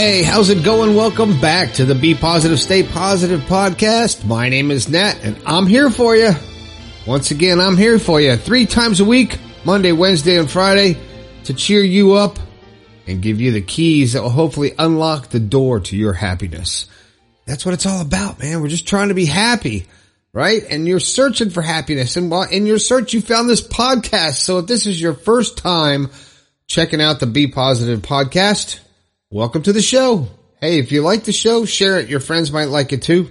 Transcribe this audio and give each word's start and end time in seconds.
Hey, 0.00 0.22
how's 0.22 0.48
it 0.48 0.64
going? 0.64 0.96
Welcome 0.96 1.38
back 1.42 1.74
to 1.74 1.84
the 1.84 1.94
Be 1.94 2.14
Positive, 2.14 2.58
Stay 2.58 2.82
Positive 2.82 3.42
podcast. 3.42 4.24
My 4.24 4.48
name 4.48 4.70
is 4.70 4.88
Nat 4.88 5.18
and 5.22 5.38
I'm 5.44 5.66
here 5.66 5.90
for 5.90 6.16
you. 6.16 6.30
Once 7.06 7.32
again, 7.32 7.60
I'm 7.60 7.76
here 7.76 7.98
for 7.98 8.18
you 8.18 8.38
three 8.38 8.64
times 8.64 9.00
a 9.00 9.04
week, 9.04 9.38
Monday, 9.62 9.92
Wednesday, 9.92 10.38
and 10.38 10.50
Friday 10.50 10.96
to 11.44 11.52
cheer 11.52 11.82
you 11.82 12.14
up 12.14 12.38
and 13.06 13.20
give 13.20 13.42
you 13.42 13.52
the 13.52 13.60
keys 13.60 14.14
that 14.14 14.22
will 14.22 14.30
hopefully 14.30 14.72
unlock 14.78 15.28
the 15.28 15.38
door 15.38 15.80
to 15.80 15.98
your 15.98 16.14
happiness. 16.14 16.86
That's 17.44 17.66
what 17.66 17.74
it's 17.74 17.84
all 17.84 18.00
about, 18.00 18.38
man. 18.38 18.62
We're 18.62 18.68
just 18.68 18.88
trying 18.88 19.08
to 19.08 19.14
be 19.14 19.26
happy, 19.26 19.84
right? 20.32 20.62
And 20.70 20.88
you're 20.88 20.98
searching 20.98 21.50
for 21.50 21.60
happiness 21.60 22.16
and 22.16 22.30
while 22.30 22.48
in 22.48 22.64
your 22.64 22.78
search, 22.78 23.12
you 23.12 23.20
found 23.20 23.50
this 23.50 23.60
podcast. 23.60 24.36
So 24.36 24.60
if 24.60 24.66
this 24.66 24.86
is 24.86 24.98
your 24.98 25.12
first 25.12 25.58
time 25.58 26.08
checking 26.66 27.02
out 27.02 27.20
the 27.20 27.26
Be 27.26 27.48
Positive 27.48 28.00
podcast, 28.00 28.80
welcome 29.30 29.62
to 29.62 29.72
the 29.72 29.82
show. 29.82 30.26
Hey, 30.60 30.78
if 30.78 30.90
you 30.92 31.02
like 31.02 31.24
the 31.24 31.32
show, 31.32 31.64
share 31.64 31.98
it. 31.98 32.08
Your 32.08 32.20
friends 32.20 32.52
might 32.52 32.68
like 32.68 32.92
it 32.92 33.02
too. 33.02 33.30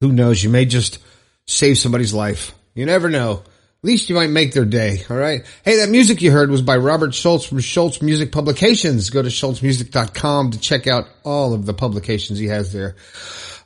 Who 0.00 0.12
knows? 0.12 0.42
You 0.42 0.50
may 0.50 0.64
just 0.64 0.98
save 1.46 1.78
somebody's 1.78 2.12
life. 2.12 2.54
You 2.74 2.86
never 2.86 3.08
know. 3.08 3.42
At 3.82 3.88
least 3.88 4.10
you 4.10 4.16
might 4.16 4.30
make 4.30 4.52
their 4.52 4.64
day. 4.64 5.04
All 5.08 5.16
right. 5.16 5.44
Hey, 5.64 5.76
that 5.76 5.90
music 5.90 6.20
you 6.20 6.32
heard 6.32 6.50
was 6.50 6.60
by 6.60 6.76
Robert 6.76 7.14
Schultz 7.14 7.44
from 7.44 7.60
Schultz 7.60 8.02
Music 8.02 8.32
Publications. 8.32 9.10
Go 9.10 9.22
to 9.22 9.28
schultzmusic.com 9.28 10.50
to 10.50 10.58
check 10.58 10.86
out 10.86 11.04
all 11.24 11.54
of 11.54 11.66
the 11.66 11.74
publications 11.74 12.38
he 12.38 12.48
has 12.48 12.72
there. 12.72 12.96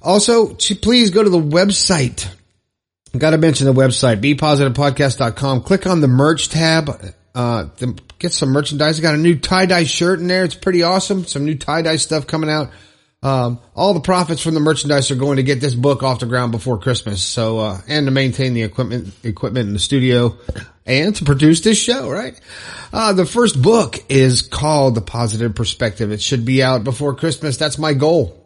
Also, 0.02 0.54
please 0.54 1.10
go 1.10 1.22
to 1.22 1.30
the 1.30 1.40
website. 1.40 2.28
Got 3.16 3.30
to 3.30 3.38
mention 3.38 3.66
the 3.66 3.72
website, 3.72 4.20
bepositivepodcast.com. 4.20 5.62
Click 5.62 5.86
on 5.86 6.00
the 6.00 6.08
merch 6.08 6.48
tab. 6.48 6.90
Uh, 7.34 7.66
get 8.18 8.32
some 8.32 8.50
merchandise. 8.50 8.98
I 8.98 9.02
got 9.02 9.14
a 9.14 9.18
new 9.18 9.38
tie-dye 9.38 9.84
shirt 9.84 10.20
in 10.20 10.26
there. 10.26 10.44
It's 10.44 10.54
pretty 10.54 10.82
awesome. 10.82 11.24
Some 11.24 11.44
new 11.44 11.56
tie-dye 11.56 11.96
stuff 11.96 12.26
coming 12.26 12.50
out. 12.50 12.70
Um, 13.22 13.60
all 13.74 13.92
the 13.92 14.00
profits 14.00 14.42
from 14.42 14.54
the 14.54 14.60
merchandise 14.60 15.10
are 15.10 15.16
going 15.16 15.36
to 15.36 15.42
get 15.42 15.60
this 15.60 15.74
book 15.74 16.02
off 16.02 16.20
the 16.20 16.26
ground 16.26 16.52
before 16.52 16.78
Christmas. 16.78 17.22
So, 17.22 17.58
uh, 17.58 17.80
and 17.86 18.06
to 18.06 18.10
maintain 18.10 18.54
the 18.54 18.62
equipment, 18.62 19.12
equipment 19.22 19.68
in 19.68 19.74
the 19.74 19.78
studio 19.78 20.38
and 20.86 21.14
to 21.16 21.24
produce 21.24 21.60
this 21.60 21.78
show, 21.78 22.08
right? 22.08 22.40
Uh, 22.92 23.12
the 23.12 23.26
first 23.26 23.60
book 23.60 24.02
is 24.08 24.40
called 24.40 24.94
The 24.94 25.02
Positive 25.02 25.54
Perspective. 25.54 26.10
It 26.10 26.22
should 26.22 26.46
be 26.46 26.62
out 26.62 26.82
before 26.82 27.14
Christmas. 27.14 27.58
That's 27.58 27.78
my 27.78 27.92
goal. 27.92 28.36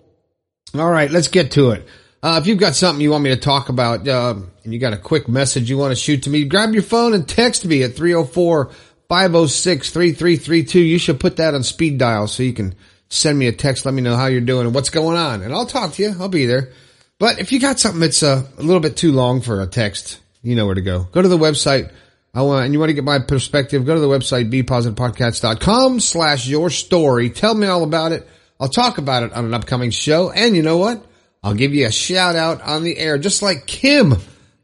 All 0.74 0.90
right, 0.90 1.10
let's 1.10 1.28
get 1.28 1.52
to 1.52 1.70
it. 1.70 1.86
Uh, 2.24 2.38
if 2.40 2.46
you've 2.46 2.56
got 2.58 2.74
something 2.74 3.02
you 3.02 3.10
want 3.10 3.22
me 3.22 3.28
to 3.28 3.36
talk 3.36 3.68
about, 3.68 4.08
uh, 4.08 4.34
and 4.64 4.72
you 4.72 4.80
got 4.80 4.94
a 4.94 4.96
quick 4.96 5.28
message 5.28 5.68
you 5.68 5.76
want 5.76 5.90
to 5.90 5.94
shoot 5.94 6.22
to 6.22 6.30
me, 6.30 6.42
grab 6.46 6.72
your 6.72 6.82
phone 6.82 7.12
and 7.12 7.28
text 7.28 7.66
me 7.66 7.82
at 7.82 7.94
304 7.94 8.70
506 9.10 9.90
3332. 9.90 10.80
You 10.80 10.98
should 10.98 11.20
put 11.20 11.36
that 11.36 11.54
on 11.54 11.62
speed 11.62 11.98
dial 11.98 12.26
so 12.26 12.42
you 12.42 12.54
can 12.54 12.76
send 13.10 13.38
me 13.38 13.46
a 13.46 13.52
text. 13.52 13.84
Let 13.84 13.92
me 13.92 14.00
know 14.00 14.16
how 14.16 14.24
you're 14.24 14.40
doing 14.40 14.64
and 14.64 14.74
what's 14.74 14.88
going 14.88 15.18
on 15.18 15.42
and 15.42 15.52
I'll 15.52 15.66
talk 15.66 15.92
to 15.92 16.02
you. 16.02 16.14
I'll 16.18 16.30
be 16.30 16.46
there. 16.46 16.72
But 17.18 17.40
if 17.40 17.52
you 17.52 17.60
got 17.60 17.78
something 17.78 18.00
that's 18.00 18.22
uh, 18.22 18.42
a 18.56 18.62
little 18.62 18.80
bit 18.80 18.96
too 18.96 19.12
long 19.12 19.42
for 19.42 19.60
a 19.60 19.66
text, 19.66 20.18
you 20.42 20.56
know 20.56 20.64
where 20.64 20.76
to 20.76 20.80
go. 20.80 21.06
Go 21.12 21.20
to 21.20 21.28
the 21.28 21.36
website. 21.36 21.92
I 22.32 22.40
want, 22.40 22.64
and 22.64 22.72
you 22.72 22.80
want 22.80 22.88
to 22.88 22.94
get 22.94 23.04
my 23.04 23.18
perspective, 23.18 23.84
go 23.84 23.92
to 23.92 24.00
the 24.00 24.08
website, 24.08 24.50
bepositivepodcast.com 24.50 26.00
slash 26.00 26.48
your 26.48 26.70
story. 26.70 27.28
Tell 27.28 27.54
me 27.54 27.66
all 27.66 27.82
about 27.84 28.12
it. 28.12 28.26
I'll 28.58 28.68
talk 28.68 28.96
about 28.96 29.24
it 29.24 29.34
on 29.34 29.44
an 29.44 29.52
upcoming 29.52 29.90
show. 29.90 30.30
And 30.30 30.56
you 30.56 30.62
know 30.62 30.78
what? 30.78 31.04
I'll 31.44 31.52
give 31.52 31.74
you 31.74 31.86
a 31.86 31.92
shout 31.92 32.36
out 32.36 32.62
on 32.62 32.84
the 32.84 32.96
air, 32.96 33.18
just 33.18 33.42
like 33.42 33.66
Kim 33.66 34.14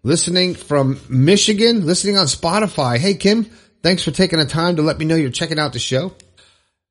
listening 0.03 0.55
from 0.55 0.99
Michigan, 1.11 1.85
listening 1.85 2.17
on 2.17 2.25
Spotify. 2.25 2.97
Hey, 2.97 3.13
Kim, 3.13 3.45
thanks 3.83 4.03
for 4.03 4.13
taking 4.13 4.39
the 4.39 4.47
time 4.47 4.77
to 4.77 4.83
let 4.83 4.99
me 4.99 5.05
know 5.05 5.15
you're 5.15 5.29
checking 5.29 5.59
out 5.59 5.75
the 5.75 5.79
show. 5.79 6.15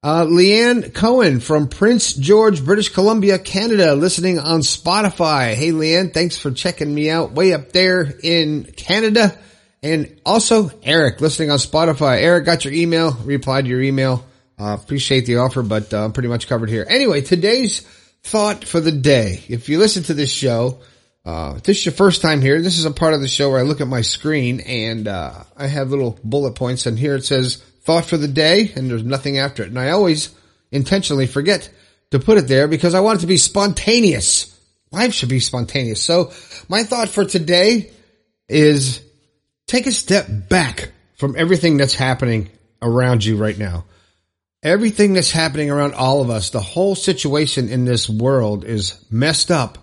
Uh, 0.04 0.26
Leanne 0.26 0.94
Cohen 0.94 1.40
from 1.40 1.68
Prince 1.68 2.14
George, 2.14 2.64
British 2.64 2.90
Columbia, 2.90 3.40
Canada, 3.40 3.96
listening 3.96 4.38
on 4.38 4.60
Spotify. 4.60 5.56
Hey, 5.56 5.72
Leanne, 5.72 6.14
thanks 6.14 6.38
for 6.38 6.52
checking 6.52 6.94
me 6.94 7.10
out 7.10 7.32
way 7.32 7.54
up 7.54 7.72
there 7.72 8.14
in 8.22 8.66
Canada. 8.66 9.36
And 9.82 10.22
also 10.24 10.70
Eric 10.84 11.20
listening 11.20 11.50
on 11.50 11.58
Spotify. 11.58 12.22
Eric 12.22 12.46
got 12.46 12.64
your 12.64 12.76
email, 12.76 13.14
replied 13.24 13.66
to 13.66 13.70
your 13.72 13.82
email. 13.82 14.24
Uh, 14.60 14.78
appreciate 14.80 15.26
the 15.26 15.38
offer, 15.38 15.64
but 15.64 15.92
uh, 15.96 16.06
I'm 16.06 16.14
pretty 16.14 16.30
much 16.30 16.48
covered 16.48 16.70
here. 16.70 16.86
Anyway, 16.88 17.22
today's 17.22 17.88
thought 18.24 18.66
for 18.66 18.80
the 18.80 18.92
day. 18.92 19.44
If 19.48 19.70
you 19.70 19.80
listen 19.80 20.04
to 20.04 20.14
this 20.14 20.32
show, 20.32 20.80
uh, 21.26 21.56
if 21.58 21.64
this 21.64 21.80
is 21.80 21.86
your 21.86 21.94
first 21.94 22.22
time 22.22 22.42
here, 22.42 22.62
this 22.62 22.78
is 22.78 22.86
a 22.86 22.92
part 22.92 23.14
of 23.14 23.22
the 23.22 23.28
show 23.28 23.50
where 23.50 23.60
I 23.60 23.64
look 23.64 23.82
at 23.82 23.88
my 23.88 24.02
screen 24.02 24.60
and, 24.62 25.08
uh, 25.08 25.44
I 25.56 25.68
have 25.68 25.90
little 25.90 26.18
bullet 26.24 26.56
points 26.56 26.86
and 26.86 26.98
here 26.98 27.16
it 27.16 27.26
says 27.26 27.58
thought 27.84 28.06
for 28.06 28.18
the 28.18 28.28
day 28.28 28.72
and 28.76 28.90
there's 28.90 29.04
nothing 29.04 29.38
after 29.38 29.64
it. 29.64 29.70
And 29.70 29.80
I 29.80 29.92
always 29.92 30.30
intentionally 30.72 31.28
forget 31.28 31.70
to 32.12 32.20
put 32.20 32.38
it 32.38 32.48
there 32.48 32.68
because 32.68 32.96
I 32.96 33.02
want 33.02 33.20
it 33.20 33.22
to 33.22 33.28
be 33.28 33.38
spontaneous. 33.38 34.56
Life 34.92 35.14
should 35.14 35.30
be 35.30 35.40
spontaneous. 35.40 36.02
So 36.02 36.32
my 36.68 36.84
thought 36.84 37.10
for 37.10 37.26
today 37.26 37.92
is 38.48 39.02
take 39.68 39.86
a 39.86 39.92
step 39.92 40.28
back 40.50 40.92
from 41.16 41.36
everything 41.38 41.78
that's 41.78 41.94
happening 41.94 42.50
around 42.82 43.24
you 43.24 43.38
right 43.38 43.58
now. 43.58 43.86
Everything 44.62 45.14
that's 45.14 45.32
happening 45.32 45.72
around 45.72 45.94
all 45.94 46.22
of 46.22 46.30
us, 46.30 46.50
the 46.50 46.60
whole 46.60 46.96
situation 46.96 47.70
in 47.70 47.86
this 47.86 48.10
world 48.10 48.66
is 48.66 49.04
messed 49.10 49.52
up 49.52 49.78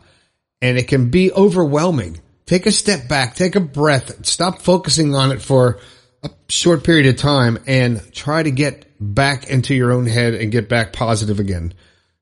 and 0.60 0.76
it 0.76 0.88
can 0.88 1.10
be 1.10 1.32
overwhelming. 1.32 2.20
Take 2.44 2.66
a 2.66 2.70
step 2.70 3.08
back, 3.08 3.34
take 3.34 3.56
a 3.56 3.60
breath, 3.60 4.26
stop 4.26 4.60
focusing 4.60 5.14
on 5.14 5.32
it 5.32 5.40
for 5.40 5.80
a 6.22 6.30
short 6.48 6.84
period 6.84 7.06
of 7.06 7.16
time 7.16 7.58
and 7.66 8.02
try 8.12 8.42
to 8.42 8.50
get 8.50 8.86
back 9.00 9.48
into 9.48 9.74
your 9.74 9.92
own 9.92 10.06
head 10.06 10.34
and 10.34 10.52
get 10.52 10.68
back 10.68 10.92
positive 10.92 11.40
again. 11.40 11.72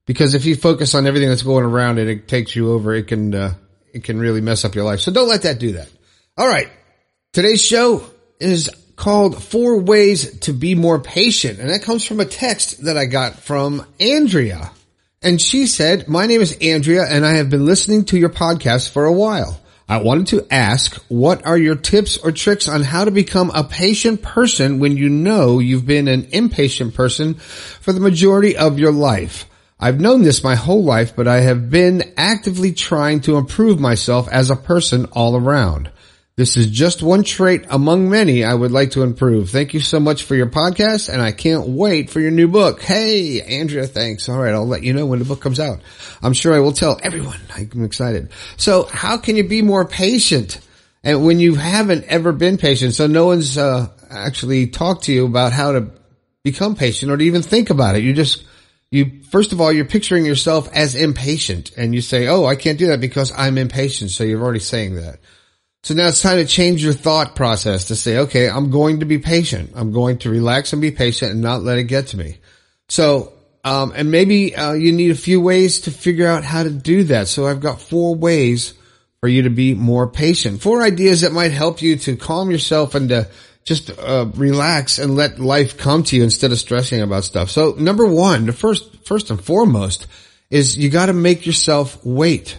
Because 0.05 0.33
if 0.33 0.45
you 0.45 0.55
focus 0.55 0.95
on 0.95 1.07
everything 1.07 1.29
that's 1.29 1.41
going 1.41 1.65
around 1.65 1.99
and 1.99 2.09
it 2.09 2.27
takes 2.27 2.55
you 2.55 2.71
over. 2.71 2.93
It 2.93 3.07
can, 3.07 3.33
uh, 3.33 3.55
it 3.93 4.03
can 4.03 4.19
really 4.19 4.41
mess 4.41 4.63
up 4.63 4.75
your 4.75 4.85
life. 4.85 5.01
So 5.01 5.11
don't 5.11 5.29
let 5.29 5.43
that 5.43 5.59
do 5.59 5.73
that. 5.73 5.89
All 6.37 6.47
right. 6.47 6.69
Today's 7.33 7.61
show 7.61 8.05
is 8.39 8.69
called 8.95 9.43
four 9.43 9.79
ways 9.79 10.39
to 10.39 10.53
be 10.53 10.75
more 10.75 10.99
patient. 10.99 11.59
And 11.59 11.69
that 11.69 11.83
comes 11.83 12.05
from 12.05 12.19
a 12.19 12.25
text 12.25 12.85
that 12.85 12.97
I 12.97 13.05
got 13.05 13.39
from 13.39 13.85
Andrea. 13.99 14.71
And 15.21 15.41
she 15.41 15.67
said, 15.67 16.07
my 16.07 16.27
name 16.27 16.41
is 16.41 16.57
Andrea 16.61 17.05
and 17.09 17.25
I 17.25 17.33
have 17.33 17.49
been 17.49 17.65
listening 17.65 18.05
to 18.05 18.17
your 18.17 18.29
podcast 18.29 18.89
for 18.89 19.05
a 19.05 19.13
while. 19.13 19.59
I 19.87 19.97
wanted 19.97 20.27
to 20.27 20.47
ask, 20.51 20.95
what 21.09 21.45
are 21.45 21.57
your 21.57 21.75
tips 21.75 22.17
or 22.17 22.31
tricks 22.31 22.67
on 22.67 22.81
how 22.81 23.05
to 23.05 23.11
become 23.11 23.51
a 23.51 23.63
patient 23.63 24.23
person 24.23 24.79
when 24.79 24.97
you 24.97 25.09
know 25.09 25.59
you've 25.59 25.85
been 25.85 26.07
an 26.07 26.27
impatient 26.31 26.95
person 26.95 27.35
for 27.35 27.93
the 27.93 27.99
majority 27.99 28.57
of 28.57 28.79
your 28.79 28.91
life? 28.91 29.47
I've 29.79 29.99
known 29.99 30.23
this 30.23 30.43
my 30.43 30.55
whole 30.55 30.83
life, 30.83 31.15
but 31.15 31.27
I 31.27 31.41
have 31.41 31.69
been 31.69 32.13
actively 32.17 32.71
trying 32.71 33.21
to 33.21 33.37
improve 33.37 33.79
myself 33.79 34.27
as 34.29 34.49
a 34.49 34.55
person 34.55 35.05
all 35.11 35.35
around. 35.35 35.91
This 36.37 36.57
is 36.57 36.67
just 36.67 37.01
one 37.01 37.23
trait 37.23 37.63
among 37.69 38.09
many 38.09 38.43
I 38.43 38.53
would 38.53 38.73
like 38.73 38.91
to 38.91 39.03
improve. 39.03 39.51
Thank 39.51 39.73
you 39.73 39.79
so 39.79 40.01
much 40.01 40.23
for 40.23 40.35
your 40.35 40.47
podcast 40.47 41.07
and 41.07 41.21
I 41.21 41.31
can't 41.31 41.69
wait 41.69 42.09
for 42.09 42.19
your 42.19 42.31
new 42.31 42.49
book. 42.49 42.81
Hey, 42.81 43.41
Andrea, 43.41 43.87
thanks. 43.87 44.27
All 44.27 44.37
right. 44.37 44.53
I'll 44.53 44.67
let 44.67 44.83
you 44.83 44.91
know 44.91 45.05
when 45.05 45.19
the 45.19 45.25
book 45.25 45.39
comes 45.39 45.61
out. 45.61 45.79
I'm 46.21 46.33
sure 46.33 46.53
I 46.53 46.59
will 46.59 46.73
tell 46.73 46.99
everyone. 47.01 47.39
I'm 47.55 47.85
excited. 47.85 48.31
So 48.57 48.83
how 48.83 49.17
can 49.17 49.37
you 49.37 49.47
be 49.47 49.61
more 49.61 49.87
patient? 49.87 50.59
And 51.05 51.25
when 51.25 51.39
you 51.39 51.55
haven't 51.55 52.03
ever 52.09 52.33
been 52.33 52.57
patient, 52.57 52.95
so 52.95 53.07
no 53.07 53.27
one's, 53.27 53.57
uh, 53.57 53.87
actually 54.09 54.67
talked 54.67 55.05
to 55.05 55.13
you 55.13 55.25
about 55.27 55.53
how 55.53 55.71
to 55.71 55.89
become 56.43 56.75
patient 56.75 57.13
or 57.13 57.15
to 57.15 57.23
even 57.23 57.43
think 57.43 57.69
about 57.69 57.95
it. 57.95 58.03
You 58.03 58.11
just, 58.11 58.43
you, 58.91 59.21
first 59.31 59.53
of 59.53 59.61
all, 59.61 59.71
you're 59.71 59.85
picturing 59.85 60.25
yourself 60.25 60.69
as 60.73 60.95
impatient 60.95 61.71
and 61.77 61.95
you 61.95 62.01
say, 62.01 62.27
Oh, 62.27 62.45
I 62.45 62.57
can't 62.57 62.77
do 62.77 62.87
that 62.87 62.99
because 62.99 63.31
I'm 63.31 63.57
impatient. 63.57 64.11
So 64.11 64.25
you're 64.25 64.43
already 64.43 64.59
saying 64.59 64.95
that. 64.95 65.19
So 65.85 65.93
now 65.93 66.07
it's 66.07 66.23
time 66.23 66.37
to 66.37 66.47
change 66.47 66.83
your 66.83 66.93
thought 66.93 67.35
process 67.35 67.85
to 67.85 67.95
say, 67.95 68.17
okay, 68.17 68.49
I'm 68.49 68.71
going 68.71 69.01
to 69.01 69.05
be 69.05 69.19
patient. 69.19 69.73
I'm 69.75 69.91
going 69.91 70.17
to 70.19 70.31
relax 70.31 70.73
and 70.73 70.81
be 70.81 70.89
patient 70.89 71.33
and 71.33 71.41
not 71.41 71.61
let 71.61 71.77
it 71.77 71.83
get 71.83 72.07
to 72.07 72.17
me. 72.17 72.39
So, 72.89 73.33
um, 73.63 73.93
and 73.95 74.09
maybe 74.09 74.55
uh, 74.55 74.73
you 74.73 74.91
need 74.91 75.11
a 75.11 75.15
few 75.15 75.39
ways 75.39 75.81
to 75.81 75.91
figure 75.91 76.25
out 76.25 76.43
how 76.43 76.63
to 76.63 76.71
do 76.71 77.03
that. 77.03 77.27
So 77.27 77.45
I've 77.45 77.59
got 77.59 77.79
four 77.79 78.15
ways 78.15 78.73
for 79.19 79.29
you 79.29 79.43
to 79.43 79.51
be 79.51 79.75
more 79.75 80.07
patient. 80.07 80.59
Four 80.59 80.81
ideas 80.81 81.21
that 81.21 81.33
might 81.33 81.51
help 81.51 81.83
you 81.83 81.97
to 81.97 82.15
calm 82.15 82.49
yourself 82.49 82.95
and 82.95 83.09
to 83.09 83.29
just 83.63 83.91
uh, 83.91 84.25
relax 84.33 84.97
and 84.97 85.15
let 85.15 85.37
life 85.37 85.77
come 85.77 86.01
to 86.05 86.15
you 86.15 86.23
instead 86.23 86.51
of 86.51 86.57
stressing 86.57 86.99
about 86.99 87.25
stuff. 87.25 87.51
So 87.51 87.75
number 87.77 88.07
one, 88.07 88.47
the 88.47 88.53
first, 88.53 89.05
first 89.05 89.29
and 89.29 89.39
foremost 89.39 90.07
is 90.49 90.75
you 90.75 90.89
got 90.89 91.07
to 91.07 91.13
make 91.13 91.45
yourself 91.45 92.03
wait. 92.03 92.57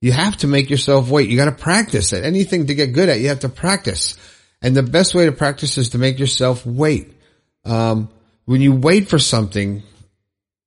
You 0.00 0.12
have 0.12 0.38
to 0.38 0.46
make 0.46 0.70
yourself 0.70 1.10
wait. 1.10 1.28
You 1.28 1.36
got 1.36 1.46
to 1.46 1.52
practice 1.52 2.12
it. 2.12 2.24
Anything 2.24 2.66
to 2.66 2.74
get 2.74 2.92
good 2.92 3.08
at, 3.08 3.20
you 3.20 3.28
have 3.28 3.40
to 3.40 3.48
practice. 3.48 4.16
And 4.62 4.74
the 4.74 4.82
best 4.82 5.14
way 5.14 5.26
to 5.26 5.32
practice 5.32 5.78
is 5.78 5.90
to 5.90 5.98
make 5.98 6.18
yourself 6.18 6.64
wait. 6.64 7.12
Um, 7.64 8.08
when 8.46 8.60
you 8.60 8.72
wait 8.74 9.08
for 9.08 9.18
something 9.18 9.82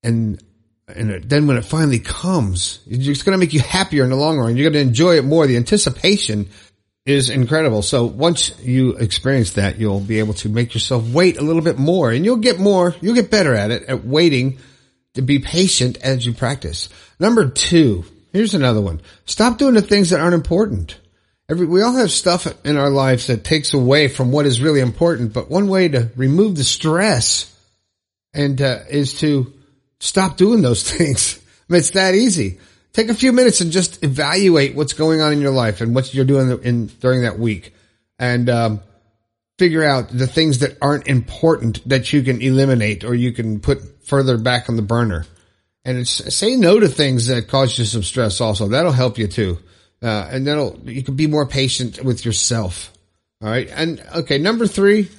and, 0.03 0.41
and 0.88 1.24
then 1.24 1.47
when 1.47 1.57
it 1.57 1.65
finally 1.65 2.00
comes, 2.00 2.80
it's 2.88 3.24
going 3.24 3.33
to 3.33 3.39
make 3.39 3.53
you 3.53 3.59
happier 3.59 4.03
in 4.03 4.09
the 4.09 4.15
long 4.15 4.38
run. 4.38 4.56
You're 4.56 4.69
going 4.69 4.83
to 4.83 4.88
enjoy 4.88 5.18
it 5.18 5.25
more. 5.25 5.47
The 5.47 5.57
anticipation 5.57 6.50
is 7.06 7.30
incredible. 7.30 7.81
So 7.81 8.06
once 8.06 8.57
you 8.62 8.95
experience 8.97 9.53
that, 9.53 9.80
you'll 9.80 10.00
be 10.00 10.19
able 10.19 10.35
to 10.35 10.50
make 10.50 10.74
yourself 10.74 11.09
wait 11.09 11.38
a 11.38 11.41
little 11.41 11.62
bit 11.62 11.77
more 11.77 12.12
and 12.12 12.24
you'll 12.24 12.38
get 12.38 12.59
more, 12.59 12.95
you'll 13.01 13.15
get 13.15 13.31
better 13.31 13.53
at 13.53 13.71
it, 13.71 13.83
at 13.83 14.06
waiting 14.06 14.59
to 15.15 15.21
be 15.21 15.39
patient 15.39 15.97
as 16.01 16.25
you 16.25 16.33
practice. 16.33 16.89
Number 17.19 17.50
two, 17.50 18.06
here's 18.33 18.53
another 18.53 18.81
one. 18.81 19.01
Stop 19.25 19.57
doing 19.57 19.75
the 19.75 19.81
things 19.81 20.09
that 20.09 20.19
aren't 20.19 20.33
important. 20.33 21.00
Every, 21.50 21.65
we 21.65 21.81
all 21.81 21.94
have 21.94 22.12
stuff 22.12 22.47
in 22.65 22.77
our 22.77 22.89
lives 22.89 23.27
that 23.27 23.44
takes 23.44 23.74
away 23.74 24.07
from 24.07 24.31
what 24.31 24.45
is 24.45 24.62
really 24.62 24.80
important, 24.80 25.33
but 25.33 25.50
one 25.50 25.68
way 25.68 25.88
to 25.88 26.09
remove 26.15 26.56
the 26.57 26.63
stress 26.63 27.50
and 28.33 28.62
uh, 28.62 28.80
is 28.89 29.19
to 29.19 29.53
stop 30.00 30.38
doing 30.38 30.62
those 30.62 30.83
things. 30.91 31.39
I 31.69 31.74
mean, 31.74 31.80
it's 31.80 31.91
that 31.91 32.15
easy. 32.15 32.59
Take 32.94 33.09
a 33.09 33.15
few 33.15 33.31
minutes 33.31 33.62
and 33.62 33.71
just 33.71 34.03
evaluate 34.03 34.75
what's 34.75 34.94
going 34.94 35.21
on 35.21 35.33
in 35.33 35.41
your 35.41 35.51
life 35.51 35.81
and 35.81 35.95
what 35.95 36.13
you're 36.13 36.25
doing 36.25 36.62
in 36.63 36.88
during 36.88 37.24
that 37.24 37.39
week, 37.39 37.74
and 38.19 38.50
um, 38.50 38.81
figure 39.57 39.83
out 39.83 40.09
the 40.09 40.27
things 40.27 40.59
that 40.59 40.77
aren't 40.81 41.07
important 41.07 41.88
that 41.89 42.13
you 42.13 42.21
can 42.21 42.41
eliminate 42.41 43.03
or 43.03 43.15
you 43.15 43.31
can 43.31 43.59
put 43.59 44.06
further 44.06 44.38
back 44.38 44.69
on 44.69 44.75
the 44.75 44.81
burner. 44.83 45.25
And 45.85 46.07
say 46.07 46.56
no 46.56 46.80
to 46.80 46.88
things 46.88 47.27
that 47.27 47.50
cause 47.50 47.77
you 47.77 47.83
some 47.83 48.03
stress. 48.03 48.39
Also, 48.39 48.69
that'll 48.69 48.94
help 48.94 49.18
you 49.18 49.27
too, 49.27 49.59
uh, 50.01 50.30
and 50.31 50.47
that'll 50.47 50.80
you 50.85 51.03
can 51.03 51.15
be 51.15 51.27
more 51.27 51.45
patient 51.45 52.01
with 52.01 52.24
yourself. 52.24 52.94
All 53.41 53.50
right, 53.50 53.69
and 53.69 54.01
okay, 54.15 54.38
number 54.38 54.65
three 54.65 55.09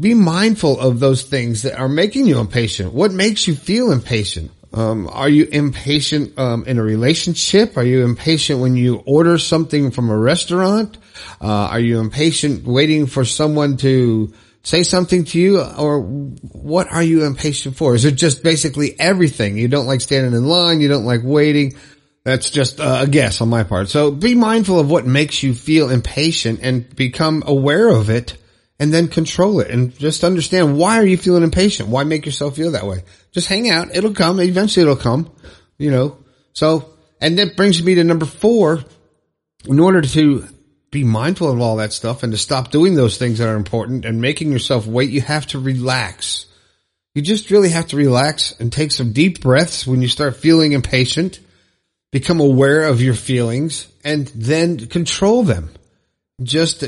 be 0.00 0.14
mindful 0.14 0.80
of 0.80 1.00
those 1.00 1.22
things 1.22 1.62
that 1.62 1.78
are 1.78 1.88
making 1.88 2.26
you 2.26 2.38
impatient. 2.38 2.92
What 2.92 3.12
makes 3.12 3.46
you 3.46 3.54
feel 3.54 3.92
impatient? 3.92 4.50
Um, 4.72 5.08
are 5.12 5.28
you 5.28 5.44
impatient 5.44 6.36
um, 6.38 6.64
in 6.66 6.78
a 6.78 6.82
relationship? 6.82 7.76
Are 7.76 7.84
you 7.84 8.04
impatient 8.04 8.60
when 8.60 8.76
you 8.76 9.02
order 9.06 9.38
something 9.38 9.90
from 9.90 10.10
a 10.10 10.18
restaurant? 10.18 10.96
Uh, 11.40 11.46
are 11.46 11.80
you 11.80 12.00
impatient 12.00 12.64
waiting 12.64 13.06
for 13.06 13.24
someone 13.24 13.76
to 13.78 14.32
say 14.64 14.82
something 14.82 15.24
to 15.26 15.38
you? 15.38 15.62
Or 15.62 16.00
what 16.00 16.90
are 16.90 17.02
you 17.02 17.24
impatient 17.24 17.76
for? 17.76 17.94
Is 17.94 18.04
it 18.04 18.16
just 18.16 18.42
basically 18.42 18.98
everything? 18.98 19.56
You 19.56 19.68
don't 19.68 19.86
like 19.86 20.00
standing 20.00 20.32
in 20.32 20.46
line. 20.46 20.80
You 20.80 20.88
don't 20.88 21.04
like 21.04 21.20
waiting. 21.22 21.74
That's 22.24 22.50
just 22.50 22.80
a 22.80 23.06
guess 23.08 23.40
on 23.40 23.50
my 23.50 23.62
part. 23.64 23.90
So 23.90 24.10
be 24.10 24.34
mindful 24.34 24.80
of 24.80 24.90
what 24.90 25.06
makes 25.06 25.42
you 25.42 25.54
feel 25.54 25.90
impatient 25.90 26.60
and 26.62 26.96
become 26.96 27.44
aware 27.46 27.88
of 27.88 28.08
it 28.08 28.38
and 28.80 28.92
then 28.92 29.08
control 29.08 29.60
it 29.60 29.70
and 29.70 29.96
just 29.96 30.24
understand 30.24 30.78
why 30.78 30.98
are 30.98 31.06
you 31.06 31.18
feeling 31.18 31.42
impatient? 31.42 31.90
Why 31.90 32.02
make 32.04 32.24
yourself 32.24 32.56
feel 32.56 32.72
that 32.72 32.86
way? 32.86 33.04
Just 33.32 33.48
hang 33.48 33.68
out. 33.68 33.94
It'll 33.94 34.14
come. 34.14 34.40
Eventually 34.40 34.82
it'll 34.82 34.96
come, 34.96 35.30
you 35.76 35.90
know. 35.90 36.16
So, 36.54 36.94
and 37.20 37.38
that 37.38 37.56
brings 37.56 37.82
me 37.82 37.96
to 37.96 38.04
number 38.04 38.26
four. 38.26 38.82
In 39.66 39.80
order 39.80 40.02
to 40.02 40.46
be 40.94 41.04
mindful 41.04 41.50
of 41.50 41.60
all 41.60 41.76
that 41.76 41.92
stuff 41.92 42.22
and 42.22 42.32
to 42.32 42.38
stop 42.38 42.70
doing 42.70 42.94
those 42.94 43.18
things 43.18 43.38
that 43.38 43.48
are 43.48 43.56
important 43.56 44.06
and 44.06 44.20
making 44.20 44.50
yourself 44.50 44.86
wait, 44.86 45.10
you 45.10 45.20
have 45.20 45.46
to 45.48 45.58
relax. 45.58 46.46
You 47.14 47.20
just 47.20 47.50
really 47.50 47.68
have 47.68 47.88
to 47.88 47.96
relax 47.96 48.58
and 48.58 48.72
take 48.72 48.92
some 48.92 49.12
deep 49.12 49.42
breaths 49.42 49.86
when 49.86 50.00
you 50.00 50.08
start 50.08 50.36
feeling 50.36 50.72
impatient. 50.72 51.40
Become 52.12 52.40
aware 52.40 52.84
of 52.86 53.02
your 53.02 53.14
feelings 53.14 53.88
and 54.04 54.28
then 54.28 54.86
control 54.86 55.42
them. 55.42 55.70
Just 56.42 56.84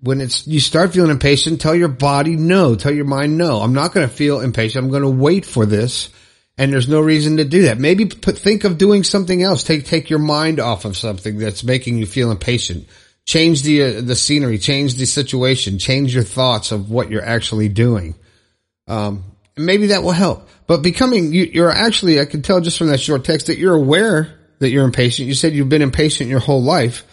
when 0.00 0.20
it's 0.20 0.46
you 0.46 0.60
start 0.60 0.92
feeling 0.92 1.10
impatient, 1.10 1.60
tell 1.60 1.74
your 1.74 1.88
body 1.88 2.36
no, 2.36 2.74
tell 2.74 2.92
your 2.92 3.04
mind 3.04 3.36
no. 3.36 3.60
I'm 3.60 3.74
not 3.74 3.92
going 3.92 4.08
to 4.08 4.14
feel 4.14 4.40
impatient. 4.40 4.82
I'm 4.82 4.90
going 4.90 5.02
to 5.02 5.10
wait 5.10 5.44
for 5.44 5.66
this, 5.66 6.08
and 6.56 6.72
there's 6.72 6.88
no 6.88 7.00
reason 7.00 7.36
to 7.36 7.44
do 7.44 7.62
that. 7.62 7.78
Maybe 7.78 8.06
put, 8.06 8.38
think 8.38 8.64
of 8.64 8.78
doing 8.78 9.04
something 9.04 9.42
else. 9.42 9.62
Take 9.62 9.84
take 9.84 10.08
your 10.08 10.18
mind 10.18 10.60
off 10.60 10.84
of 10.86 10.96
something 10.96 11.38
that's 11.38 11.64
making 11.64 11.98
you 11.98 12.06
feel 12.06 12.30
impatient. 12.30 12.88
Change 13.30 13.62
the 13.62 13.82
uh, 13.82 14.00
the 14.00 14.16
scenery, 14.16 14.58
change 14.58 14.94
the 14.94 15.06
situation, 15.06 15.78
change 15.78 16.12
your 16.12 16.24
thoughts 16.24 16.72
of 16.72 16.90
what 16.90 17.10
you're 17.10 17.24
actually 17.24 17.68
doing. 17.68 18.16
Um, 18.88 19.22
maybe 19.56 19.88
that 19.88 20.02
will 20.02 20.10
help. 20.10 20.48
But 20.66 20.82
becoming 20.82 21.32
you, 21.32 21.44
you're 21.44 21.70
actually, 21.70 22.20
I 22.20 22.24
can 22.24 22.42
tell 22.42 22.60
just 22.60 22.78
from 22.78 22.88
that 22.88 22.98
short 22.98 23.24
text 23.24 23.46
that 23.46 23.58
you're 23.58 23.76
aware 23.76 24.36
that 24.58 24.70
you're 24.70 24.84
impatient. 24.84 25.28
You 25.28 25.34
said 25.34 25.52
you've 25.52 25.68
been 25.68 25.82
impatient 25.82 26.28
your 26.28 26.40
whole 26.40 26.62
life 26.62 27.04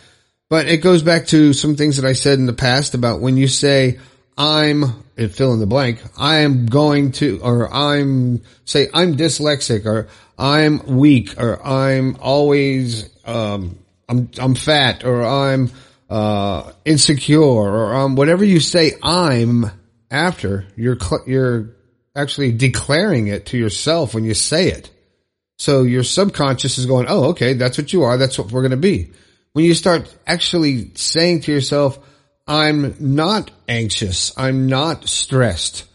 but 0.50 0.68
it 0.68 0.78
goes 0.78 1.04
back 1.04 1.28
to 1.28 1.54
some 1.54 1.76
things 1.76 1.98
that 1.98 2.08
I 2.08 2.14
said 2.14 2.40
in 2.40 2.46
the 2.46 2.54
past 2.54 2.94
about 2.94 3.20
when 3.20 3.36
you 3.36 3.48
say, 3.48 4.00
I'm, 4.38 5.04
fill 5.16 5.54
in 5.54 5.60
the 5.60 5.66
blank, 5.66 6.02
I 6.18 6.38
am 6.40 6.68
going 6.68 7.12
to, 7.14 7.40
or 7.44 7.74
I'm, 7.74 8.42
say, 8.64 8.88
I'm 8.94 9.18
dyslexic, 9.18 9.86
or 9.86 10.08
I'm 10.38 10.98
weak, 10.98 11.40
or 11.42 11.62
I'm 11.66 12.18
always, 12.22 13.10
um, 13.26 13.78
I'm, 14.08 14.30
I'm 14.40 14.56
fat, 14.56 15.04
or 15.04 15.26
I'm, 15.26 15.70
uh, 16.10 16.72
insecure, 16.86 17.42
or 17.42 17.96
um, 17.96 18.16
whatever 18.16 18.44
you 18.44 18.60
say 18.60 18.94
I'm 19.04 19.66
after, 20.10 20.66
you're, 20.76 21.00
cl- 21.00 21.24
you're 21.28 21.76
actually 22.16 22.52
declaring 22.54 23.28
it 23.28 23.48
to 23.48 23.58
yourself 23.58 24.14
when 24.14 24.24
you 24.24 24.34
say 24.34 24.70
it. 24.70 24.90
So 25.58 25.84
your 25.84 26.04
subconscious 26.04 26.78
is 26.78 26.86
going, 26.86 27.08
oh, 27.10 27.30
okay, 27.30 27.54
that's 27.54 27.78
what 27.78 27.92
you 27.92 28.04
are. 28.04 28.18
That's 28.18 28.38
what 28.38 28.52
we're 28.52 28.62
going 28.62 28.72
to 28.72 28.78
be 28.78 29.12
when 29.58 29.66
you 29.66 29.74
start 29.74 30.16
actually 30.28 30.92
saying 30.94 31.42
to 31.42 31.52
yourself, 31.52 31.98
I'm 32.46 32.96
not 33.00 33.50
anxious. 33.68 34.32
I'm 34.38 34.68
not 34.68 35.08
stressed. 35.08 35.86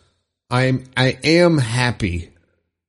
I'm, 0.50 0.82
I 0.96 1.16
am 1.22 1.58
happy. 1.58 2.30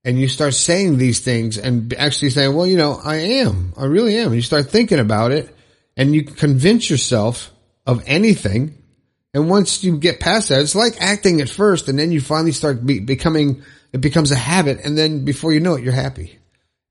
And 0.04 0.19
you 0.19 0.28
start 0.28 0.56
saying 0.56 0.98
these 0.98 1.19
things 1.19 1.60
and 1.60 1.94
actually 1.94 2.31
saying, 2.31 2.56
well, 2.56 2.66
you 2.66 2.78
know, 2.78 3.00
I 3.04 3.18
am. 3.18 3.74
I 3.78 3.86
really 3.86 4.18
am. 4.18 4.30
And 4.30 4.36
you 4.36 4.42
start 4.42 4.72
thinking 4.72 4.98
about 4.98 5.31
it 5.31 5.56
and 5.95 6.13
you 6.13 6.24
convince 6.24 6.90
yourself 6.90 7.51
of 7.86 8.04
anything. 8.06 8.78
And 9.34 9.50
once 9.50 9.84
you 9.84 9.98
get 9.98 10.19
past 10.19 10.50
that, 10.50 10.62
it's 10.62 10.75
like 10.75 11.01
acting 11.01 11.42
at 11.42 11.50
first 11.50 11.90
and 11.90 11.98
then 11.98 12.12
you 12.12 12.22
finally 12.22 12.51
start 12.51 12.86
be, 12.86 13.00
becoming, 13.00 13.63
it 13.92 14.01
becomes 14.01 14.31
a 14.31 14.36
habit. 14.36 14.81
And 14.84 14.98
then 14.98 15.25
before 15.25 15.54
you 15.54 15.60
know 15.60 15.75
it, 15.75 15.84
you're 15.84 15.94
happy 15.94 16.38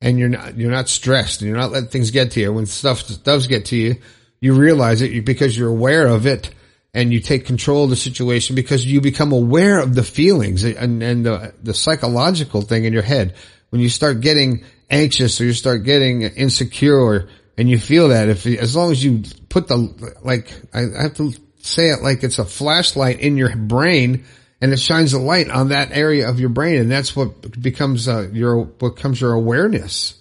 and 0.00 0.19
you're 0.19 0.28
not 0.28 0.56
you're 0.56 0.70
not 0.70 0.88
stressed 0.88 1.40
and 1.40 1.49
you're 1.49 1.58
not 1.58 1.70
letting 1.70 1.88
things 1.88 2.10
get 2.10 2.32
to 2.32 2.40
you. 2.40 2.52
When 2.52 2.66
stuff 2.66 3.22
does 3.22 3.46
get 3.46 3.66
to 3.66 3.76
you, 3.76 3.96
you 4.40 4.54
realize 4.54 5.02
it 5.02 5.25
because 5.25 5.56
you're 5.56 5.69
aware 5.69 6.06
of 6.08 6.26
it 6.26 6.50
and 6.93 7.12
you 7.12 7.20
take 7.20 7.46
control 7.46 7.84
of 7.84 7.90
the 7.90 7.96
situation 7.96 8.56
because 8.56 8.84
you 8.84 9.00
become 9.00 9.32
aware 9.32 9.78
of 9.78 9.94
the 9.94 10.02
feelings 10.02 10.64
and, 10.64 11.02
and 11.02 11.25
the, 11.25 11.54
the 11.62 11.72
psychological 11.72 12.60
thing 12.60 12.84
in 12.84 12.93
your 12.93 13.02
head. 13.02 13.34
When 13.70 13.81
you 13.81 13.88
start 13.88 14.20
getting 14.20 14.64
anxious 14.90 15.40
or 15.40 15.44
you 15.44 15.54
start 15.54 15.84
getting 15.84 16.22
insecure 16.22 17.28
and 17.56 17.69
you 17.69 17.78
feel 17.78 18.08
that 18.08 18.28
if, 18.28 18.46
as 18.46 18.75
long 18.75 18.93
as 18.93 19.04
you 19.04 19.22
put 19.49 19.69
the, 19.69 20.14
like, 20.22 20.52
I 20.75 21.02
have 21.02 21.14
to 21.14 21.32
say 21.58 21.90
it 21.90 22.02
like 22.02 22.22
it's 22.22 22.38
a 22.38 22.44
flashlight 22.44 23.20
in 23.20 23.37
your 23.37 23.54
brain 23.54 24.25
and 24.62 24.73
it 24.73 24.78
shines 24.78 25.12
a 25.12 25.18
light 25.18 25.50
on 25.50 25.68
that 25.68 25.90
area 25.90 26.28
of 26.28 26.38
your 26.38 26.49
brain, 26.49 26.80
and 26.80 26.90
that's 26.90 27.16
what 27.16 27.61
becomes 27.61 28.06
uh, 28.06 28.28
your 28.32 28.59
what 28.61 28.94
becomes 28.94 29.21
your 29.21 29.32
awareness. 29.32 30.14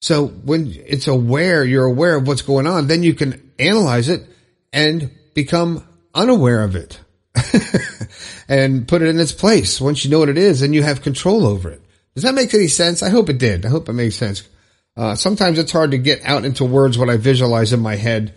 So 0.00 0.28
when 0.28 0.72
it's 0.86 1.08
aware, 1.08 1.64
you're 1.64 1.84
aware 1.84 2.14
of 2.14 2.28
what's 2.28 2.42
going 2.42 2.68
on, 2.68 2.86
then 2.86 3.02
you 3.02 3.12
can 3.12 3.50
analyze 3.58 4.08
it 4.08 4.24
and 4.72 5.10
become 5.34 5.84
unaware 6.14 6.62
of 6.62 6.76
it 6.76 7.00
and 8.48 8.86
put 8.86 9.02
it 9.02 9.08
in 9.08 9.18
its 9.18 9.32
place. 9.32 9.80
Once 9.80 10.04
you 10.04 10.12
know 10.12 10.20
what 10.20 10.28
it 10.28 10.38
is, 10.38 10.60
then 10.60 10.72
you 10.72 10.84
have 10.84 11.02
control 11.02 11.44
over 11.44 11.70
it. 11.70 11.82
Does 12.14 12.22
that 12.22 12.34
make 12.34 12.54
any 12.54 12.68
sense? 12.68 13.02
I 13.02 13.10
hope 13.10 13.28
it 13.28 13.38
did. 13.38 13.66
I 13.66 13.68
hope 13.68 13.88
it 13.88 13.94
makes 13.94 14.14
sense. 14.14 14.48
Uh, 14.96 15.14
sometimes 15.14 15.58
it's 15.58 15.72
hard 15.72 15.92
to 15.92 15.98
get 15.98 16.22
out 16.24 16.44
into 16.44 16.64
words 16.64 16.98
what 16.98 17.08
I 17.08 17.16
visualize 17.16 17.72
in 17.72 17.80
my 17.80 17.96
head 17.96 18.34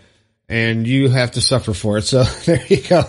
and 0.49 0.85
you 0.85 1.09
have 1.09 1.31
to 1.31 1.41
suffer 1.41 1.73
for 1.73 1.97
it. 1.97 2.03
So 2.03 2.23
there 2.45 2.65
you 2.67 2.81
go. 2.81 3.03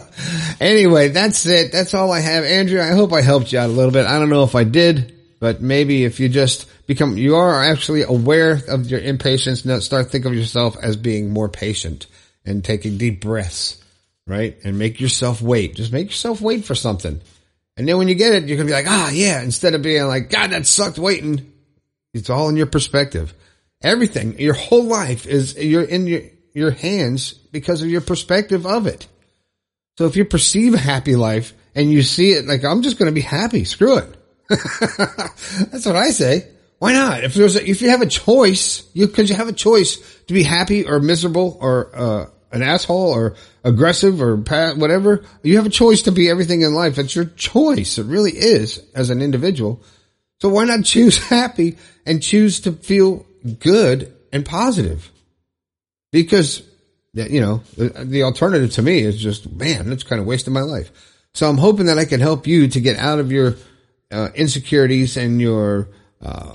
Anyway, 0.61 1.09
that's 1.09 1.45
it. 1.47 1.73
That's 1.73 1.95
all 1.95 2.13
I 2.13 2.21
have. 2.21 2.45
Andrew, 2.45 2.81
I 2.81 2.93
hope 2.93 3.13
I 3.13 3.21
helped 3.21 3.53
you 3.53 3.59
out 3.59 3.71
a 3.71 3.73
little 3.73 3.93
bit. 3.93 4.07
I 4.07 4.19
don't 4.19 4.31
know 4.31 4.45
if 4.45 4.55
I 4.55 4.65
did, 4.65 5.15
but 5.41 5.61
maybe 5.61 6.05
if 6.05 6.21
you 6.21 6.29
just 6.29 6.69
become, 6.87 7.17
you 7.17 7.37
are 7.37 7.63
actually 7.63 8.03
aware 8.03 8.61
of 8.69 8.87
your 8.91 9.01
impatience, 9.01 9.61
start 9.85 10.11
think 10.11 10.25
of 10.25 10.35
yourself 10.35 10.77
as 10.83 10.97
being 10.97 11.31
more 11.31 11.49
patient 11.49 12.07
and 12.45 12.65
taking 12.65 12.99
deep 12.99 13.21
breaths, 13.21 13.83
right? 14.27 14.57
And 14.65 14.79
make 14.79 15.01
yourself 15.01 15.43
wait. 15.43 15.75
Just 15.75 15.93
make 15.93 16.07
yourself 16.07 16.41
wait 16.41 16.65
for 16.65 16.75
something. 16.75 17.21
And 17.77 17.89
then 17.89 17.99
when 17.99 18.09
you 18.09 18.15
get 18.15 18.35
it, 18.35 18.45
you're 18.45 18.57
going 18.57 18.69
to 18.69 18.73
be 18.73 18.77
like, 18.77 18.89
ah, 18.89 19.11
yeah, 19.11 19.43
instead 19.43 19.75
of 19.75 19.83
being 19.83 20.07
like, 20.07 20.31
God, 20.31 20.51
that 20.51 20.67
sucked 20.67 20.99
waiting. 20.99 21.53
It's 22.15 22.31
all 22.31 22.49
in 22.49 22.57
your 22.57 22.67
perspective. 22.67 23.35
Everything, 23.83 24.39
your 24.39 24.55
whole 24.55 24.85
life 24.85 25.27
is, 25.27 25.57
you're 25.57 25.83
in 25.83 26.07
your, 26.07 26.23
your 26.55 26.71
hands 26.71 27.35
because 27.35 27.83
of 27.83 27.91
your 27.91 28.01
perspective 28.01 28.65
of 28.65 28.87
it. 28.87 29.07
So 29.99 30.07
if 30.07 30.17
you 30.17 30.25
perceive 30.25 30.75
a 30.75 30.79
happy 30.79 31.17
life 31.17 31.53
and 31.75 31.93
you 31.93 32.03
see 32.03 32.33
it 32.33 32.47
like, 32.47 32.65
I'm 32.65 32.83
just 32.83 32.99
going 32.99 33.11
to 33.11 33.15
be 33.15 33.21
happy, 33.21 33.65
screw 33.65 33.99
it. 33.99 34.17
That's 34.49 35.87
what 35.87 35.97
I 35.97 36.11
say. 36.11 36.49
Why 36.79 36.93
not? 36.93 37.25
If 37.25 37.35
there's 37.35 37.57
a, 37.57 37.69
if 37.69 37.83
you 37.83 37.91
have 37.91 38.03
a 38.03 38.07
choice, 38.07 38.89
you, 38.95 39.07
cause 39.09 39.29
you 39.29 39.37
have 39.37 39.49
a 39.49 39.53
choice 39.53 39.97
to 40.27 40.35
be 40.35 40.43
happy 40.43 40.87
or 40.87 41.01
miserable 41.01 41.59
or, 41.61 41.91
uh, 41.95 42.27
an 42.55 42.63
asshole 42.63 43.11
or 43.11 43.35
aggressive 43.65 44.23
or 44.23 44.37
whatever. 44.37 45.25
You 45.43 45.57
have 45.57 45.67
a 45.67 45.71
choice 45.71 46.03
to 46.03 46.13
be 46.13 46.31
everything 46.31 46.63
in 46.63 46.73
life. 46.73 46.99
It's 46.99 47.17
your 47.17 47.25
choice. 47.25 47.99
It 47.99 48.07
really 48.07 48.31
is 48.31 48.81
as 48.95 49.11
an 49.11 49.21
individual. 49.21 49.83
So 50.45 50.51
why 50.51 50.65
not 50.67 50.85
choose 50.85 51.17
happy 51.29 51.79
and 52.05 52.23
choose 52.23 52.61
to 52.61 52.73
feel 52.73 53.25
good 53.59 54.15
and 54.31 54.45
positive? 54.45 55.11
because 56.15 56.63
you 57.13 57.41
know 57.41 57.61
the, 57.77 58.23
alternative 58.23 58.71
to 58.71 58.83
me 58.83 59.01
is 59.01 59.21
just 59.21 59.51
man, 59.51 59.91
it's 59.91 60.05
kind 60.05 60.21
of 60.21 60.27
wasting 60.27 60.55
my 60.55 60.61
life. 60.61 60.93
So 61.35 61.49
I'm 61.49 61.59
hoping 61.59 61.87
that 61.87 61.99
I 61.99 62.05
can 62.05 62.21
help 62.21 62.47
you 62.47 62.69
to 62.69 62.81
get 62.81 62.99
out 62.99 63.19
of 63.19 63.33
your 63.33 63.57
uh, 64.13 64.29
insecurities 64.37 65.17
and 65.17 65.41
your 65.41 65.89
uh, 66.23 66.55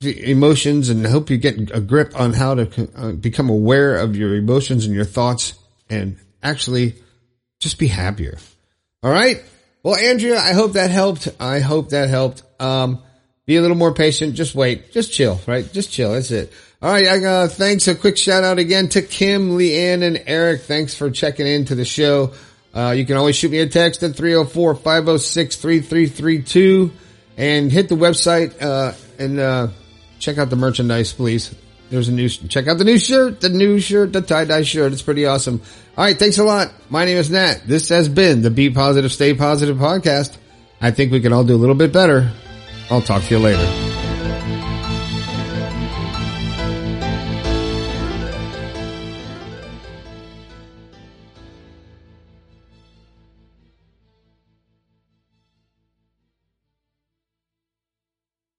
emotions 0.00 0.88
and 0.88 1.04
help 1.04 1.28
you 1.28 1.36
get 1.36 1.70
a 1.76 1.80
grip 1.80 2.18
on 2.18 2.32
how 2.32 2.54
to 2.54 2.88
uh, 2.96 3.12
become 3.12 3.50
aware 3.50 3.96
of 3.96 4.16
your 4.16 4.34
emotions 4.34 4.86
and 4.86 4.94
your 4.94 5.04
thoughts 5.04 5.52
and 5.90 6.16
actually 6.42 6.94
just 7.58 7.78
be 7.78 7.88
happier. 7.88 8.38
All 9.02 9.10
right. 9.10 9.44
Well, 9.82 9.96
Andrea, 9.96 10.38
I 10.38 10.52
hope 10.52 10.74
that 10.74 10.90
helped. 10.90 11.28
I 11.40 11.60
hope 11.60 11.88
that 11.90 12.10
helped. 12.10 12.42
Um, 12.60 13.02
be 13.46 13.56
a 13.56 13.62
little 13.62 13.76
more 13.76 13.94
patient. 13.94 14.34
Just 14.34 14.54
wait. 14.54 14.92
Just 14.92 15.12
chill, 15.12 15.40
right? 15.46 15.72
Just 15.72 15.90
chill. 15.90 16.12
That's 16.12 16.30
it. 16.30 16.52
All 16.82 16.92
right. 16.92 17.06
I 17.06 17.24
uh, 17.24 17.48
thanks. 17.48 17.88
A 17.88 17.94
quick 17.94 18.18
shout 18.18 18.44
out 18.44 18.58
again 18.58 18.90
to 18.90 19.00
Kim, 19.02 19.56
Leanne, 19.58 20.02
and 20.02 20.22
Eric. 20.26 20.60
Thanks 20.62 20.94
for 20.94 21.10
checking 21.10 21.46
in 21.46 21.64
to 21.66 21.74
the 21.74 21.86
show. 21.86 22.32
Uh, 22.74 22.94
you 22.96 23.04
can 23.04 23.16
always 23.16 23.36
shoot 23.36 23.50
me 23.50 23.58
a 23.58 23.66
text 23.66 24.02
at 24.02 24.12
304-506-3332 24.12 26.90
and 27.36 27.70
hit 27.72 27.88
the 27.88 27.96
website, 27.96 28.62
uh, 28.62 28.92
and, 29.18 29.40
uh, 29.40 29.66
check 30.20 30.38
out 30.38 30.50
the 30.50 30.56
merchandise, 30.56 31.12
please. 31.12 31.52
There's 31.88 32.08
a 32.08 32.12
new, 32.12 32.28
check 32.28 32.68
out 32.68 32.78
the 32.78 32.84
new 32.84 32.98
shirt, 32.98 33.40
the 33.40 33.48
new 33.48 33.80
shirt, 33.80 34.12
the 34.12 34.22
tie-dye 34.22 34.62
shirt. 34.62 34.92
It's 34.92 35.02
pretty 35.02 35.26
awesome. 35.26 35.62
All 36.00 36.06
right. 36.06 36.18
Thanks 36.18 36.38
a 36.38 36.44
lot. 36.44 36.72
My 36.88 37.04
name 37.04 37.18
is 37.18 37.28
Nat. 37.28 37.60
This 37.66 37.90
has 37.90 38.08
been 38.08 38.40
the 38.40 38.50
Be 38.50 38.70
Positive, 38.70 39.12
Stay 39.12 39.34
Positive 39.34 39.76
podcast. 39.76 40.34
I 40.80 40.92
think 40.92 41.12
we 41.12 41.20
can 41.20 41.34
all 41.34 41.44
do 41.44 41.54
a 41.54 41.60
little 41.60 41.74
bit 41.74 41.92
better. 41.92 42.32
I'll 42.88 43.02
talk 43.02 43.22
to 43.24 43.34
you 43.34 43.38
later. 43.38 43.89